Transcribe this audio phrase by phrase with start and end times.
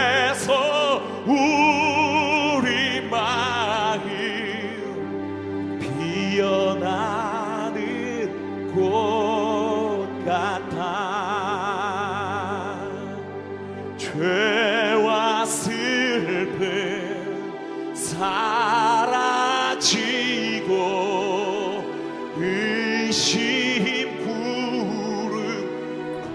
[23.08, 25.40] 의심 구름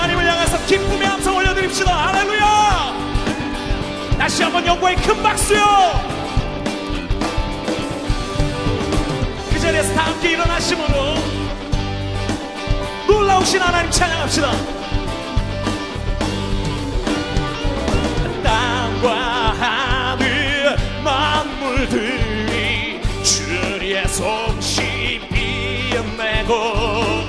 [0.00, 2.08] 하나님을 향해서 기쁨의 함성 올려드립시다.
[2.08, 2.94] 할렐루야!
[4.18, 5.60] 다시 한번 영광의 큰 박수요!
[9.50, 11.14] 그 자리에서 다 함께 일어나심으로
[13.08, 14.50] 놀라우신 하나님 찬양합시다.
[18.42, 27.19] 땅과 하늘 만물들이 주의 솜씨 빛내고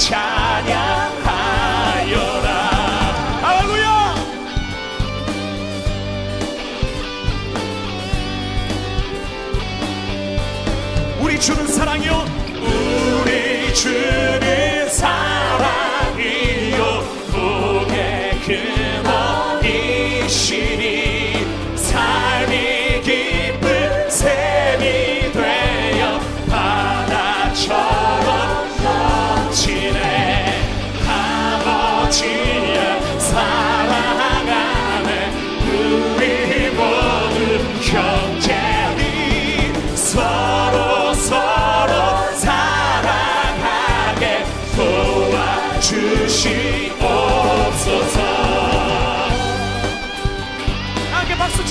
[0.00, 1.20] 찬양하여라.
[3.42, 4.14] 할렐루야!
[11.20, 12.24] 우리 주는 사랑이요.
[13.22, 14.49] 우리 주는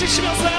[0.00, 0.50] 박수 치시면서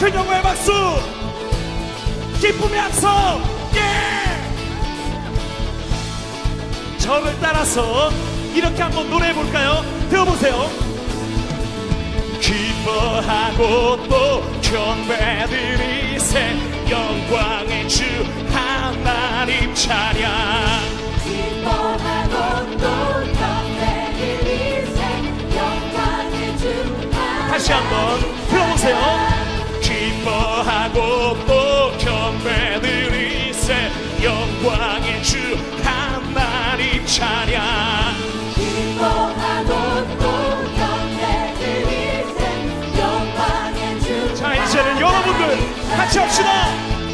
[0.00, 0.72] 큰 영광의 박수
[2.40, 3.44] 기쁨의 함성
[3.74, 3.80] 예!
[6.96, 8.10] 저를 따라서
[8.54, 9.84] 이렇게 한번 노래해 볼까요?
[10.10, 10.70] 배워보세요.
[12.40, 16.56] 기뻐하고 또 경배드리세
[16.88, 18.04] 영광의 주
[18.50, 20.80] 하나님 찬양
[21.24, 22.86] 기뻐하고 또
[23.34, 25.02] 경배드리세
[25.54, 26.64] 영광의 주
[27.50, 28.18] 다시 한번
[28.48, 29.29] 들어보세요.
[46.10, 46.50] 같이 합시다.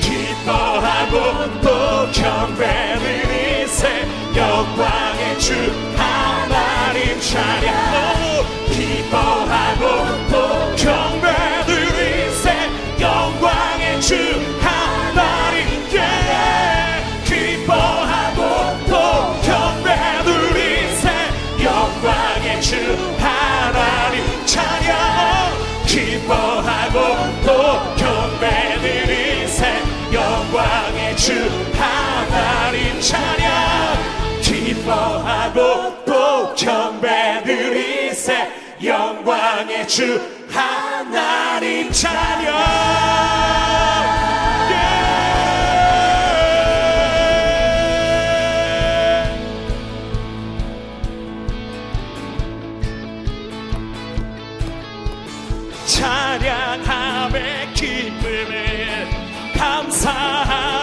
[0.00, 5.52] 기뻐하고 또 경배드리세 영광의 주
[5.96, 10.15] 하나님 찬양 오, 기뻐하고
[39.86, 42.56] 주 하나님 찬양.
[44.70, 44.74] 예.
[55.86, 59.06] 찬양함의 기쁨을
[59.56, 60.75] 감사하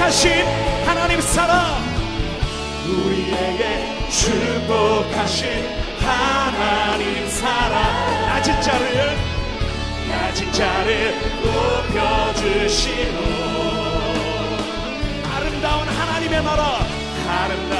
[0.00, 0.46] 축복하신
[0.86, 1.76] 하나님 사랑.
[2.88, 5.68] 우리에게 축복하신
[6.00, 7.82] 하나님 사랑.
[8.26, 9.18] 낮은 자를
[10.08, 11.14] 낮은 자를
[11.44, 12.94] 높여주시오.
[15.34, 16.78] 아름다운 하나님의 나라.
[17.28, 17.79] 아름다운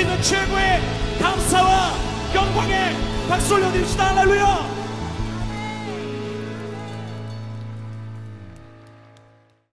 [0.00, 0.80] 있는 최고의
[1.20, 1.92] 감사와
[2.34, 2.96] 영광에
[3.28, 4.16] 박수 올려드립시다.
[4.16, 4.79] 할렐루야!